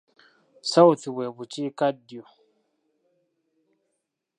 South 0.69 1.03
bwe 1.15 1.25
Bukiikaddyo. 1.35 2.23